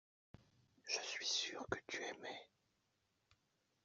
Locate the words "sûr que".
1.27-1.77